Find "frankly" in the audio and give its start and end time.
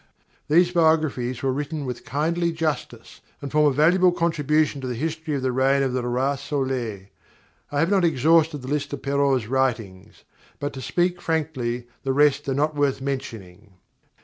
11.21-11.87